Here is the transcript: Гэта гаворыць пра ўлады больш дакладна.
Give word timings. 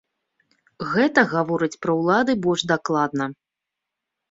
Гэта 0.93 1.25
гаворыць 1.35 1.79
пра 1.85 1.93
ўлады 2.01 2.33
больш 2.49 2.61
дакладна. 2.75 3.31